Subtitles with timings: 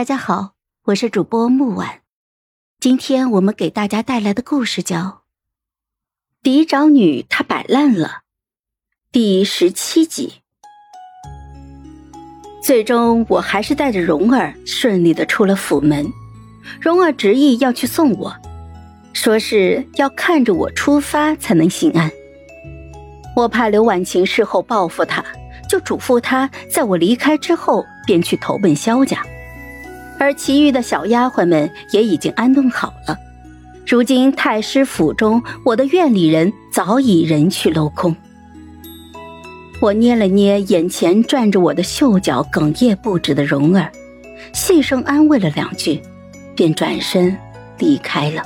[0.00, 0.52] 大家好，
[0.84, 2.00] 我是主播木婉，
[2.80, 4.96] 今天我们给大家带来的故事叫
[6.42, 8.08] 《嫡长女她摆烂了》
[9.12, 10.36] 第十七集。
[12.62, 16.10] 最终，我还是带着蓉儿顺利的出了府门。
[16.80, 18.34] 蓉儿执意要去送我，
[19.12, 22.10] 说是要看着我出发才能心安。
[23.36, 25.22] 我怕刘婉晴事后报复她，
[25.68, 29.22] 就嘱咐她在我离开之后便去投奔萧家。
[30.20, 33.16] 而其余的小丫鬟们也已经安顿好了。
[33.86, 38.14] 如今太师府中，我的院里人早已人去楼空。
[39.80, 43.90] 我捏了捏眼前攥着我的袖角，哽咽不止的蓉儿，
[44.52, 46.02] 细声安慰了两句，
[46.54, 47.34] 便转身
[47.78, 48.42] 离开了。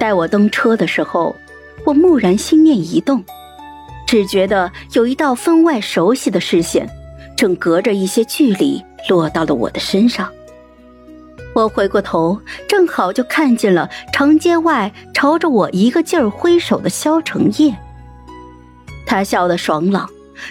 [0.00, 1.36] 待我登车的时候，
[1.84, 3.22] 我蓦然心念一动，
[4.06, 6.88] 只觉得有一道分外熟悉的视线，
[7.36, 8.82] 正隔着一些距离。
[9.08, 10.30] 落到了我的身上，
[11.54, 17.74] 我回过头，正好就看见了长街外朝着我一个劲儿挥手的萧成业。
[19.06, 20.08] 他笑得爽朗，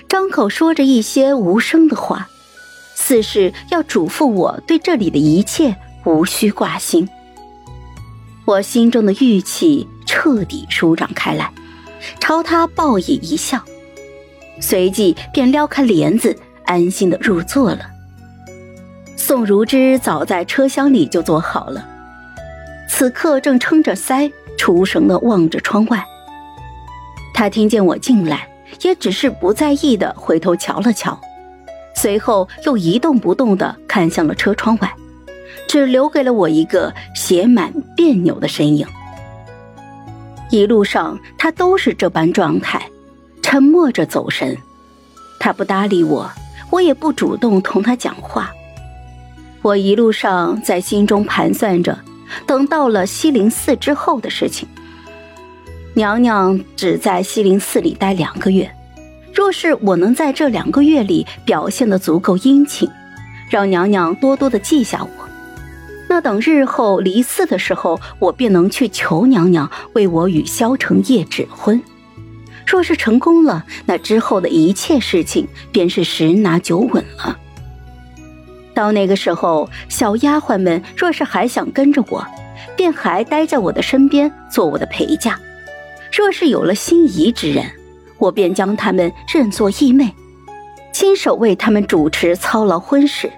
[0.07, 2.29] 张口说着一些无声的话，
[2.93, 7.09] 似是要嘱咐我对这里的一切无需挂心。
[8.45, 11.51] 我心中的郁气彻底舒展开来，
[12.19, 13.61] 朝他报以一笑，
[14.59, 17.92] 随即便撩开帘子，安心的入座了。
[19.25, 21.87] 宋如之早在车厢里就坐好了，
[22.89, 26.05] 此刻正撑着腮，出神的望着窗外。
[27.33, 28.45] 他听见我进来，
[28.81, 31.17] 也只是不在意的回头瞧了瞧，
[31.95, 34.93] 随后又一动不动的看向了车窗外，
[35.69, 38.85] 只留给了我一个写满别扭的身影。
[40.49, 42.89] 一路上他都是这般状态，
[43.41, 44.57] 沉默着走神。
[45.39, 46.29] 他不搭理我，
[46.69, 48.51] 我也不主动同他讲话。
[49.63, 51.97] 我一路上在心中盘算着，
[52.45, 54.67] 等到了西林寺之后的事情。
[55.93, 58.69] 娘娘只在西林寺里待两个月，
[59.33, 62.89] 若是我能在这两个月里表现的足够殷勤，
[63.49, 65.09] 让娘娘多多的记下我，
[66.09, 71.81] 那等日后离寺的时候，我便能去求娘娘为我与萧承业指婚。
[72.67, 77.39] 若是成功了，那之后的一切事情便是十拿九稳了。
[78.73, 82.25] 到那个时候，小丫鬟们若是还想跟着我，
[82.75, 85.33] 便还待在我的身边做我的陪嫁；
[86.11, 87.65] 若是有了心仪之人，
[88.17, 90.13] 我便将他们认作义妹，
[90.91, 93.31] 亲手为他们主持操劳婚事。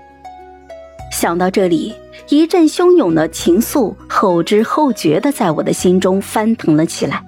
[1.11, 1.93] 想到这里，
[2.29, 7.23] 一阵汹涌的情愫后知后觉的在我的心中翻腾了起来。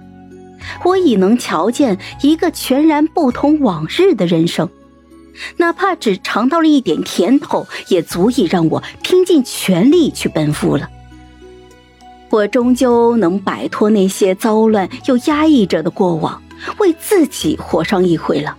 [0.84, 4.70] 我已能瞧见一个全然不同往日的人生。
[5.58, 10.90] 哪怕只尝到了一点甜头，也足以让我拼尽全力去奔赴了。
[12.30, 16.42] 我终究能摆脱那些糟乱又压抑着的过往，
[16.80, 18.58] 为自己活上一回了。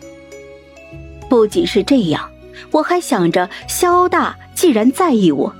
[1.28, 2.30] 不仅是这样，
[2.70, 5.54] 我还想着，萧大既然在意我，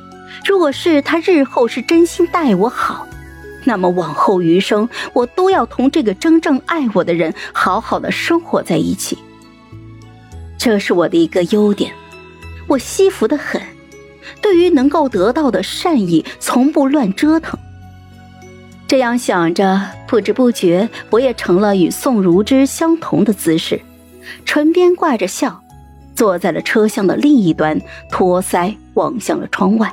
[0.47, 3.07] 如果是他日后是真心待我好，
[3.65, 9.19] 那么往后余生，我都要同这个真正爱我的人好好的生活在一起。
[10.69, 11.91] 这是我的一个优点，
[12.67, 13.59] 我惜福的很，
[14.43, 17.59] 对于能够得到的善意，从不乱折腾。
[18.87, 23.81] 这样想着，不知不觉我也成了与宋如之相同的姿势，
[24.45, 25.59] 唇边挂着笑，
[26.15, 27.81] 坐在了车厢的另一端，
[28.11, 29.91] 托腮望向了窗外。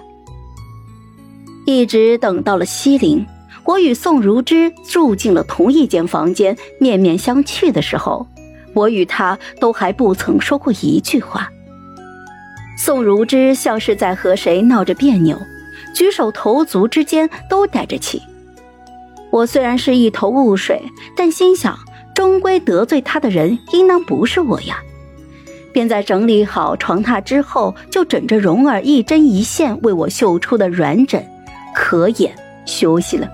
[1.66, 3.26] 一直等到了西陵，
[3.64, 8.28] 我与宋如之住进了同一间房间，面面相觑的时候。
[8.76, 11.50] 我与他都还不曾说过一句话。
[12.78, 15.40] 宋如之像是在和谁闹着别扭，
[15.94, 18.22] 举手投足之间都带着气。
[19.32, 20.82] 我虽然是一头雾水，
[21.16, 21.78] 但心想，
[22.14, 24.78] 终归得罪他的人应当不是我呀，
[25.74, 31.26] 便在整理好床榻之后，就枕着蓉儿一针一线为我绣出的软枕，
[31.74, 32.36] 可眼
[32.66, 33.28] 休息了。